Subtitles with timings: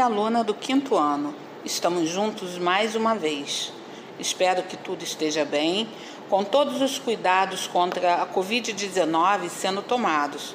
[0.00, 1.34] aluna do quinto ano.
[1.64, 3.72] Estamos juntos mais uma vez.
[4.18, 5.88] Espero que tudo esteja bem,
[6.28, 10.54] com todos os cuidados contra a Covid-19 sendo tomados.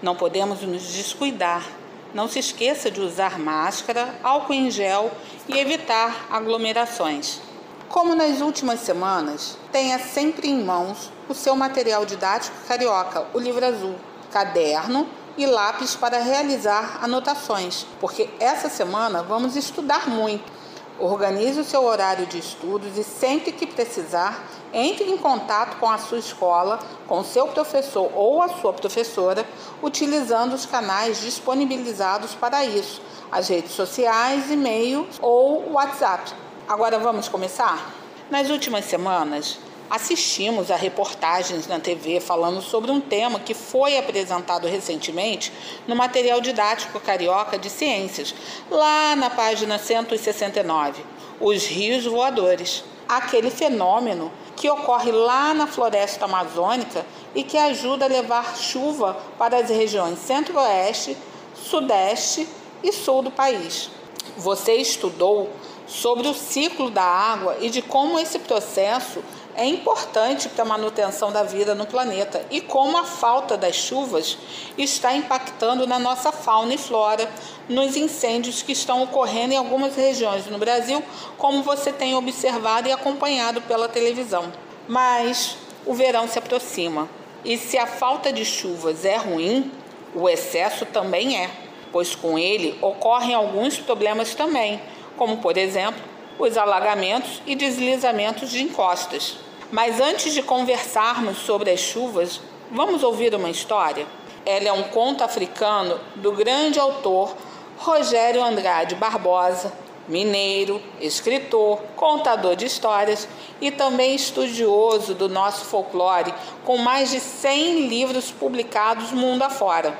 [0.00, 1.66] Não podemos nos descuidar.
[2.14, 5.10] Não se esqueça de usar máscara, álcool em gel
[5.48, 7.40] e evitar aglomerações.
[7.88, 13.66] Como nas últimas semanas, tenha sempre em mãos o seu material didático carioca, o livro
[13.66, 13.96] azul,
[14.30, 15.06] caderno
[15.38, 20.58] e lápis para realizar anotações, porque essa semana vamos estudar muito.
[20.98, 25.96] Organize o seu horário de estudos e sempre que precisar, entre em contato com a
[25.96, 29.46] sua escola, com o seu professor ou a sua professora,
[29.80, 36.32] utilizando os canais disponibilizados para isso, as redes sociais, e-mail ou WhatsApp.
[36.68, 37.94] Agora vamos começar?
[38.28, 39.60] Nas últimas semanas,
[39.90, 45.52] assistimos a reportagens na TV falando sobre um tema que foi apresentado recentemente
[45.86, 48.34] no material didático carioca de ciências,
[48.70, 51.02] lá na página 169,
[51.40, 52.84] os rios voadores.
[53.08, 59.56] Aquele fenômeno que ocorre lá na floresta amazônica e que ajuda a levar chuva para
[59.58, 61.16] as regiões centro-oeste,
[61.54, 62.46] sudeste
[62.82, 63.90] e sul do país.
[64.36, 65.48] Você estudou
[65.88, 69.24] sobre o ciclo da água e de como esse processo
[69.56, 74.38] é importante para a manutenção da vida no planeta e como a falta das chuvas
[74.76, 77.28] está impactando na nossa fauna e flora,
[77.68, 81.02] nos incêndios que estão ocorrendo em algumas regiões no Brasil,
[81.36, 84.52] como você tem observado e acompanhado pela televisão.
[84.86, 87.08] Mas o verão se aproxima
[87.44, 89.72] e se a falta de chuvas é ruim,
[90.14, 91.50] o excesso também é,
[91.90, 94.80] pois com ele ocorrem alguns problemas também,
[95.18, 96.00] como por exemplo
[96.38, 99.36] os alagamentos e deslizamentos de encostas.
[99.70, 104.06] Mas antes de conversarmos sobre as chuvas, vamos ouvir uma história?
[104.46, 107.34] Ela é um conto africano do grande autor
[107.76, 109.72] Rogério Andrade Barbosa,
[110.08, 113.28] mineiro, escritor, contador de histórias
[113.60, 116.32] e também estudioso do nosso folclore,
[116.64, 119.98] com mais de 100 livros publicados mundo afora.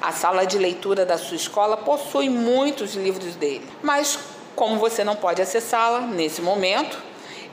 [0.00, 4.18] A sala de leitura da sua escola possui muitos livros dele, mas
[4.58, 6.98] como você não pode acessá-la nesse momento,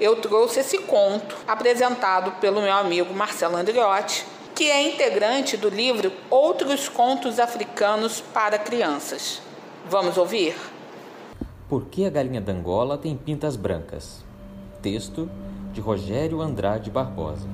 [0.02, 6.12] eu trouxe esse conto apresentado pelo meu amigo Marcelo Andriotti, que é integrante do livro
[6.32, 9.40] Outros Contos Africanos para Crianças.
[9.88, 10.56] Vamos ouvir?
[11.70, 14.24] Por que a galinha d'Angola tem pintas brancas?
[14.82, 15.30] Texto
[15.74, 17.48] de Rogério Andrade Barbosa.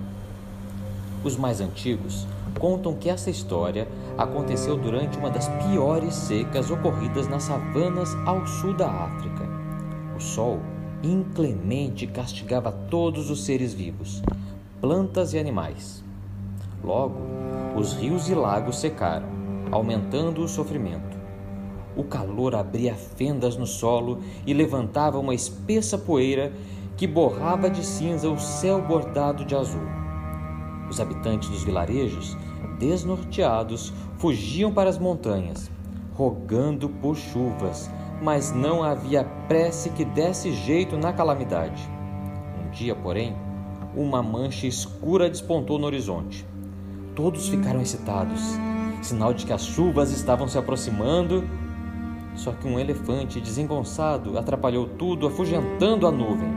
[1.25, 2.25] Os mais antigos
[2.57, 3.85] contam que essa história
[4.17, 9.41] aconteceu durante uma das piores secas ocorridas nas savanas ao sul da África.
[10.21, 10.59] Sol
[11.03, 14.21] inclemente castigava todos os seres vivos,
[14.79, 16.03] plantas e animais.
[16.83, 17.17] Logo,
[17.75, 19.27] os rios e lagos secaram,
[19.71, 21.17] aumentando o sofrimento.
[21.95, 26.53] O calor abria fendas no solo e levantava uma espessa poeira
[26.95, 29.81] que borrava de cinza o céu bordado de azul.
[30.89, 32.37] Os habitantes dos vilarejos,
[32.77, 35.71] desnorteados, fugiam para as montanhas,
[36.13, 37.89] rogando por chuvas,
[38.21, 41.89] mas não havia prece que desse jeito na calamidade.
[42.63, 43.35] Um dia, porém,
[43.95, 46.45] uma mancha escura despontou no horizonte.
[47.15, 48.39] Todos ficaram excitados,
[49.01, 51.43] sinal de que as chuvas estavam se aproximando.
[52.35, 56.49] Só que um elefante desengonçado atrapalhou tudo, afugentando a nuvem.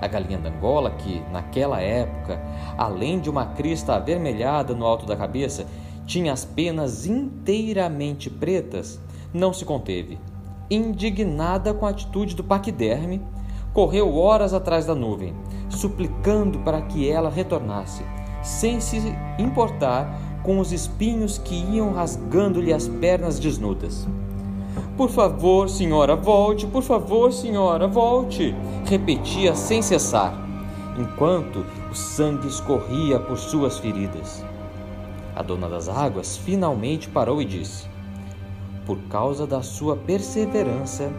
[0.00, 2.40] A galinha d'Angola, que naquela época,
[2.76, 5.66] além de uma crista avermelhada no alto da cabeça,
[6.06, 9.00] tinha as penas inteiramente pretas,
[9.32, 10.18] não se conteve
[10.74, 13.20] indignada com a atitude do paquiderme,
[13.72, 15.34] correu horas atrás da nuvem,
[15.68, 18.02] suplicando para que ela retornasse,
[18.42, 19.00] sem se
[19.38, 24.06] importar com os espinhos que iam rasgando-lhe as pernas desnudas.
[24.96, 28.54] Por favor, senhora, volte, por favor, senhora, volte,
[28.84, 30.34] repetia sem cessar,
[30.98, 34.44] enquanto o sangue escorria por suas feridas.
[35.34, 37.91] A dona das águas finalmente parou e disse:
[38.86, 41.10] por causa da sua perseverança,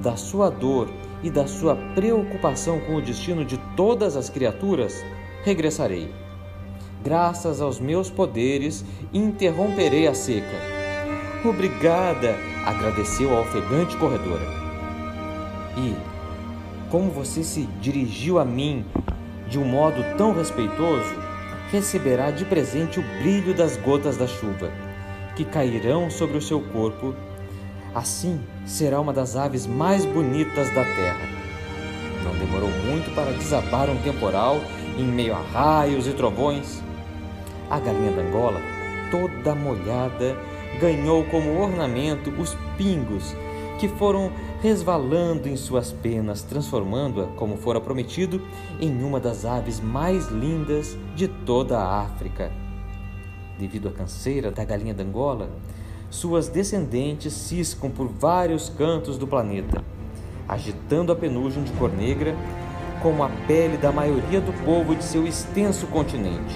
[0.00, 0.88] da sua dor
[1.22, 5.04] e da sua preocupação com o destino de todas as criaturas,
[5.44, 6.12] regressarei.
[7.02, 10.56] Graças aos meus poderes, interromperei a seca.
[11.44, 14.44] Obrigada, agradeceu a ofegante corredora.
[15.76, 15.94] E,
[16.90, 18.84] como você se dirigiu a mim
[19.48, 21.14] de um modo tão respeitoso,
[21.70, 24.83] receberá de presente o brilho das gotas da chuva
[25.34, 27.14] que cairão sobre o seu corpo.
[27.94, 31.28] Assim será uma das aves mais bonitas da terra.
[32.24, 34.60] Não demorou muito para desabar um temporal
[34.98, 36.82] em meio a raios e trovões.
[37.70, 38.60] A galinha da Angola,
[39.10, 40.36] toda molhada,
[40.80, 43.34] ganhou como ornamento os pingos
[43.78, 44.30] que foram
[44.62, 48.40] resvalando em suas penas, transformando-a, como fora prometido,
[48.80, 52.63] em uma das aves mais lindas de toda a África.
[53.58, 55.48] Devido à canseira da galinha d'Angola,
[56.10, 59.84] suas descendentes ciscam por vários cantos do planeta,
[60.48, 62.36] agitando a penugem de cor negra
[63.02, 66.54] como a pele da maioria do povo de seu extenso continente.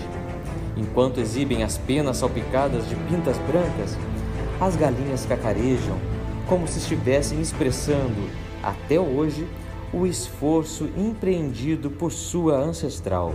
[0.76, 3.96] Enquanto exibem as penas salpicadas de pintas brancas,
[4.60, 5.98] as galinhas cacarejam
[6.48, 8.28] como se estivessem expressando,
[8.62, 9.46] até hoje,
[9.92, 13.34] o esforço empreendido por sua ancestral.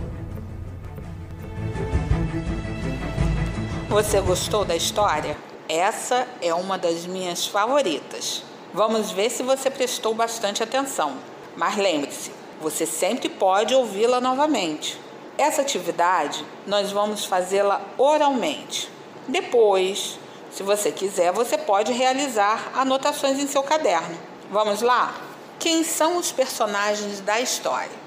[3.94, 5.38] Você gostou da história?
[5.68, 8.42] Essa é uma das minhas favoritas.
[8.72, 11.16] Vamos ver se você prestou bastante atenção.
[11.56, 15.00] Mas lembre-se, você sempre pode ouvi-la novamente.
[15.38, 18.90] Essa atividade nós vamos fazê-la oralmente.
[19.28, 20.18] Depois,
[20.50, 24.18] se você quiser, você pode realizar anotações em seu caderno.
[24.50, 25.14] Vamos lá?
[25.60, 28.02] Quem são os personagens da história?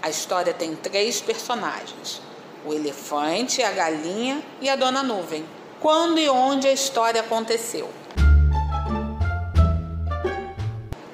[0.00, 2.22] A história tem três personagens:
[2.64, 5.44] o elefante, a galinha e a dona nuvem.
[5.80, 7.90] Quando e onde a história aconteceu?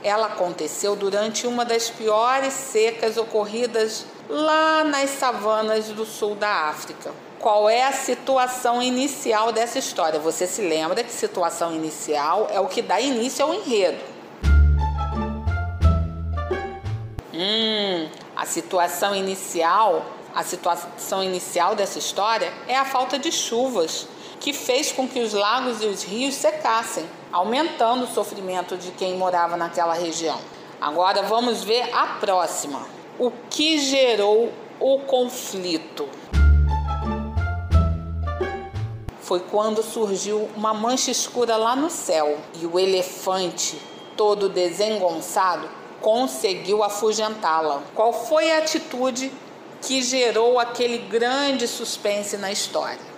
[0.03, 7.11] Ela aconteceu durante uma das piores secas ocorridas lá nas savanas do sul da África.
[7.39, 10.21] Qual é a situação inicial dessa história?
[10.21, 13.99] Você se lembra que situação inicial é o que dá início ao enredo.
[17.33, 20.05] Hum, a situação inicial,
[20.35, 24.07] a situação inicial dessa história é a falta de chuvas,
[24.39, 29.17] que fez com que os lagos e os rios secassem aumentando o sofrimento de quem
[29.17, 30.39] morava naquela região.
[30.81, 32.87] Agora vamos ver a próxima.
[33.19, 36.09] O que gerou o conflito?
[39.21, 43.81] Foi quando surgiu uma mancha escura lá no céu e o elefante,
[44.17, 45.69] todo desengonçado,
[46.01, 47.83] conseguiu afugentá-la.
[47.95, 49.31] Qual foi a atitude
[49.83, 53.11] que gerou aquele grande suspense na história?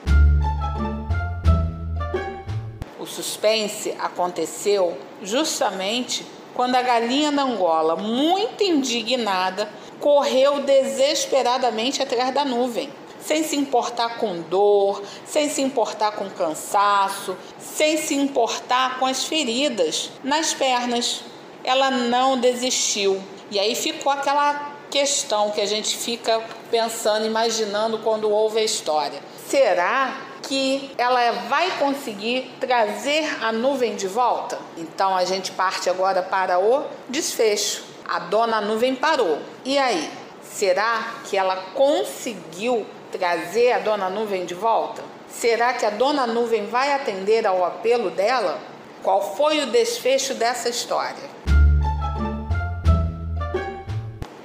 [2.99, 6.25] O suspense aconteceu justamente
[6.55, 9.69] quando a galinha da Angola, muito indignada,
[9.99, 17.37] correu desesperadamente atrás da nuvem, sem se importar com dor, sem se importar com cansaço,
[17.59, 21.23] sem se importar com as feridas nas pernas.
[21.64, 23.23] Ela não desistiu.
[23.50, 26.38] E aí ficou aquela questão que a gente fica
[26.70, 29.20] pensando, imaginando quando ouve a história.
[29.48, 34.58] Será que ela vai conseguir trazer a nuvem de volta?
[34.76, 37.82] Então a gente parte agora para o desfecho.
[38.06, 39.38] A dona nuvem parou.
[39.64, 40.10] E aí?
[40.42, 45.02] Será que ela conseguiu trazer a dona nuvem de volta?
[45.26, 48.58] Será que a dona nuvem vai atender ao apelo dela?
[49.02, 51.32] Qual foi o desfecho dessa história?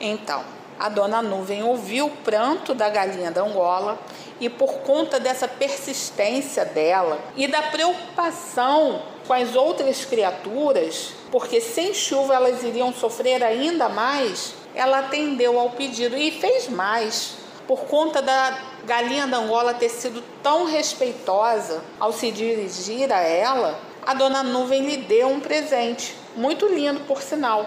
[0.08, 0.42] Então,
[0.80, 4.00] a dona nuvem ouviu o pranto da galinha da Angola
[4.40, 11.94] e por conta dessa persistência dela e da preocupação com as outras criaturas, porque sem
[11.94, 17.36] chuva elas iriam sofrer ainda mais, ela atendeu ao pedido e fez mais.
[17.68, 23.78] Por conta da galinha da Angola ter sido tão respeitosa ao se dirigir a ela,
[24.06, 27.66] a dona Nuvem lhe deu um presente, muito lindo por sinal.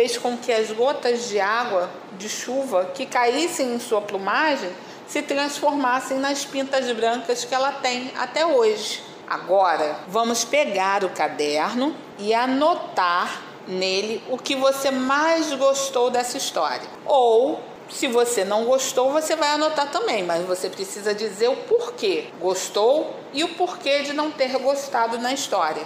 [0.00, 4.70] Fez com que as gotas de água de chuva que caíssem em sua plumagem
[5.06, 9.02] se transformassem nas pintas brancas que ela tem até hoje.
[9.28, 16.88] Agora, vamos pegar o caderno e anotar nele o que você mais gostou dessa história.
[17.04, 22.28] Ou, se você não gostou, você vai anotar também, mas você precisa dizer o porquê
[22.40, 25.82] gostou e o porquê de não ter gostado na história.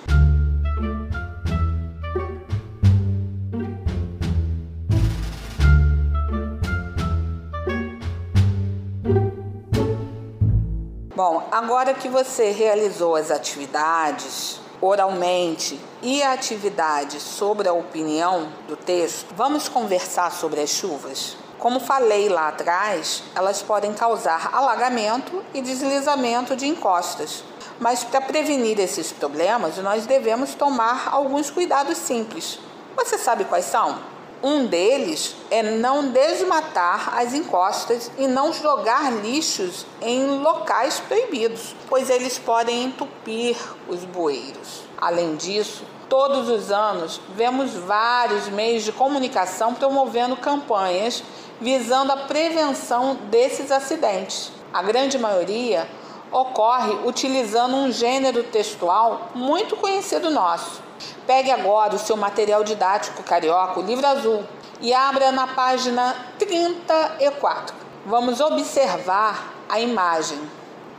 [11.25, 18.76] Bom, agora que você realizou as atividades oralmente e a atividade sobre a opinião do
[18.76, 21.37] texto, vamos conversar sobre as chuvas?
[21.61, 27.45] Como falei lá atrás, elas podem causar alagamento e deslizamento de encostas.
[27.79, 32.59] Mas para prevenir esses problemas, nós devemos tomar alguns cuidados simples.
[32.97, 33.97] Você sabe quais são?
[34.42, 42.11] Um deles é não desmatar as encostas e não jogar lixos em locais proibidos, pois
[42.11, 43.56] eles podem entupir
[43.88, 44.82] os bueiros.
[45.00, 51.22] Além disso, todos os anos vemos vários meios de comunicação promovendo campanhas
[51.61, 54.50] visando a prevenção desses acidentes.
[54.72, 55.88] A grande maioria
[56.32, 60.82] ocorre utilizando um gênero textual muito conhecido nosso.
[61.26, 64.45] Pegue agora o seu material didático carioca, o livro azul,
[64.81, 67.76] e abra na página 34.
[68.05, 70.38] Vamos observar a imagem.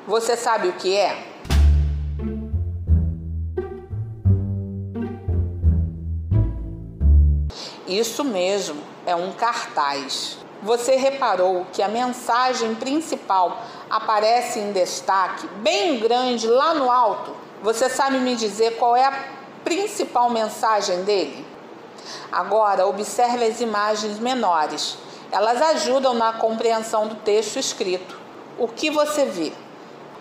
[0.08, 1.34] Você sabe o que é?
[7.86, 10.38] Isso mesmo, é um cartaz.
[10.62, 17.36] Você reparou que a mensagem principal aparece em destaque, bem grande lá no alto?
[17.62, 21.46] Você sabe me dizer qual é a principal mensagem dele?
[22.32, 24.98] Agora, observe as imagens menores.
[25.32, 28.20] Elas ajudam na compreensão do texto escrito.
[28.58, 29.51] O que você vê?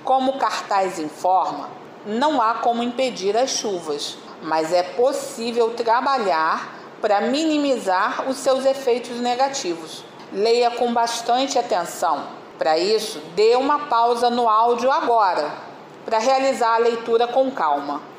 [0.05, 1.69] Como o cartaz informa,
[2.05, 9.19] não há como impedir as chuvas, mas é possível trabalhar para minimizar os seus efeitos
[9.19, 10.05] negativos.
[10.33, 12.27] Leia com bastante atenção.
[12.59, 15.51] Para isso, dê uma pausa no áudio agora,
[16.05, 18.12] para realizar a leitura com calma.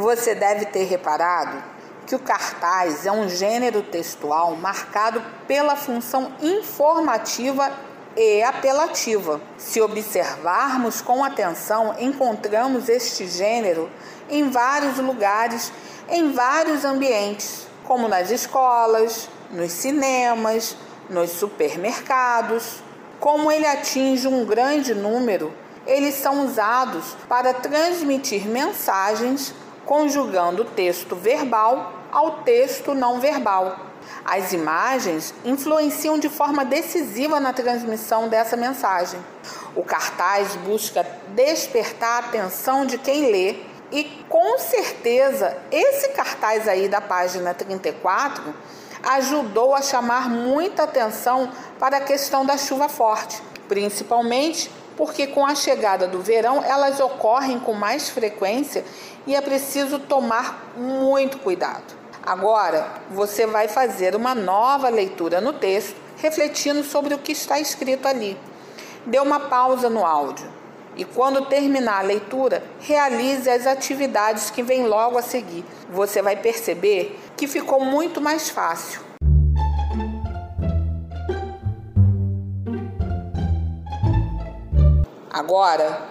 [0.00, 1.62] Você deve ter reparado
[2.06, 7.70] que o cartaz é um gênero textual marcado pela função informativa
[8.16, 9.42] e apelativa.
[9.58, 13.90] Se observarmos com atenção, encontramos este gênero
[14.30, 15.70] em vários lugares,
[16.08, 20.78] em vários ambientes, como nas escolas, nos cinemas,
[21.10, 22.82] nos supermercados.
[23.20, 25.52] Como ele atinge um grande número,
[25.86, 33.90] eles são usados para transmitir mensagens conjugando o texto verbal ao texto não verbal.
[34.24, 39.20] As imagens influenciam de forma decisiva na transmissão dessa mensagem.
[39.74, 43.56] O cartaz busca despertar a atenção de quem lê
[43.92, 48.54] e com certeza esse cartaz aí da página 34
[49.02, 54.70] ajudou a chamar muita atenção para a questão da chuva forte, principalmente
[55.00, 58.84] porque com a chegada do verão elas ocorrem com mais frequência
[59.26, 61.96] e é preciso tomar muito cuidado.
[62.22, 68.06] Agora, você vai fazer uma nova leitura no texto, refletindo sobre o que está escrito
[68.06, 68.38] ali.
[69.06, 70.46] Dê uma pausa no áudio
[70.94, 75.64] e, quando terminar a leitura, realize as atividades que vêm logo a seguir.
[75.88, 79.09] Você vai perceber que ficou muito mais fácil.
[85.50, 86.02] Agora,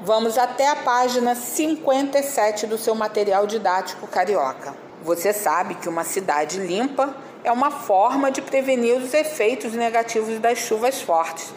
[0.00, 4.74] vamos até a página 57 do seu material didático carioca.
[5.04, 10.58] Você sabe que uma cidade limpa é uma forma de prevenir os efeitos negativos das
[10.58, 11.54] chuvas fortes.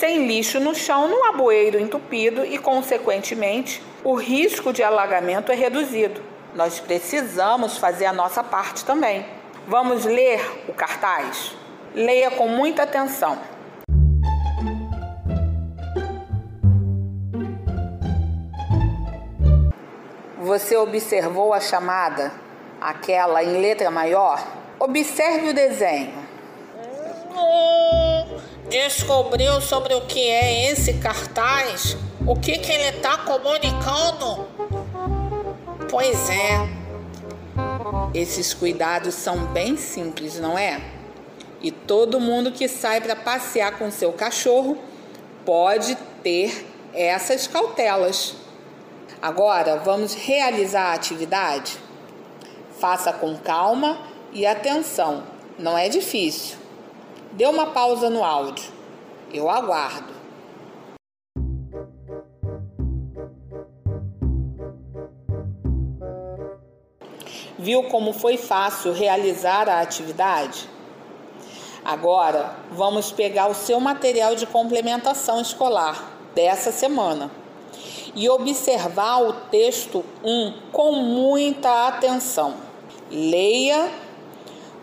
[0.00, 5.54] Sem lixo no chão, não há bueiro entupido e, consequentemente, o risco de alagamento é
[5.54, 6.22] reduzido.
[6.54, 9.26] Nós precisamos fazer a nossa parte também.
[9.68, 11.54] Vamos ler o cartaz?
[11.94, 13.55] Leia com muita atenção.
[20.46, 22.32] Você observou a chamada,
[22.80, 24.40] aquela em letra maior?
[24.78, 26.14] Observe o desenho.
[27.34, 28.38] Hum,
[28.70, 31.96] descobriu sobre o que é esse cartaz?
[32.24, 34.46] O que, que ele está comunicando?
[35.90, 36.68] Pois é.
[38.14, 40.80] Esses cuidados são bem simples, não é?
[41.60, 44.78] E todo mundo que sai para passear com seu cachorro
[45.44, 48.45] pode ter essas cautelas.
[49.20, 51.78] Agora, vamos realizar a atividade?
[52.78, 53.98] Faça com calma
[54.30, 55.22] e atenção,
[55.58, 56.58] não é difícil.
[57.32, 58.70] Dê uma pausa no áudio.
[59.32, 60.14] Eu aguardo.
[67.58, 70.68] Viu como foi fácil realizar a atividade?
[71.82, 77.45] Agora, vamos pegar o seu material de complementação escolar dessa semana
[78.16, 82.54] e observar o texto 1 com muita atenção.
[83.10, 83.90] Leia,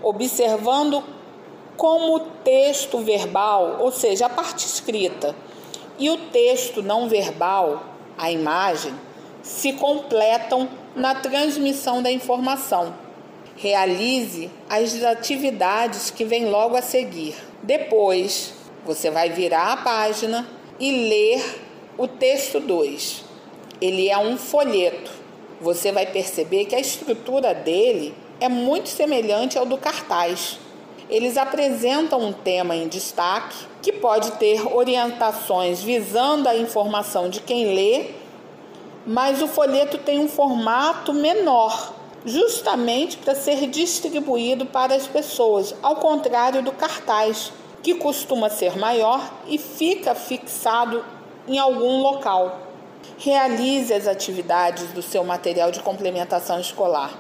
[0.04, 1.04] observando
[1.76, 5.36] como o texto verbal, ou seja, a parte escrita,
[5.98, 7.84] e o texto não verbal,
[8.16, 8.94] a imagem,
[9.42, 12.94] se completam na transmissão da informação.
[13.56, 17.36] Realize as atividades que vêm logo a seguir.
[17.64, 18.54] Depois,
[18.86, 20.48] você vai virar a página
[20.80, 21.64] e ler
[21.98, 23.23] o texto 2.
[23.84, 25.12] Ele é um folheto.
[25.60, 30.58] Você vai perceber que a estrutura dele é muito semelhante ao do cartaz.
[31.10, 37.76] Eles apresentam um tema em destaque que pode ter orientações visando a informação de quem
[37.76, 38.12] lê,
[39.06, 41.94] mas o folheto tem um formato menor,
[42.26, 49.30] justamente para ser distribuído para as pessoas, ao contrário do cartaz, que costuma ser maior
[49.46, 51.04] e fica fixado
[51.46, 52.72] em algum local.
[53.18, 57.12] Realize as atividades do seu material de complementação escolar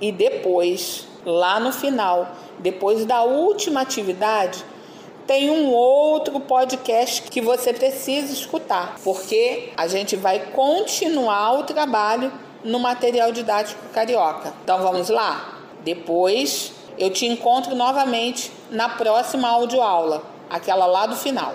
[0.00, 4.64] e depois, lá no final, depois da última atividade,
[5.26, 12.32] tem um outro podcast que você precisa escutar, porque a gente vai continuar o trabalho
[12.64, 14.52] no material didático carioca.
[14.64, 15.58] Então vamos lá?
[15.84, 21.54] Depois eu te encontro novamente na próxima audioaula, aquela lá do final.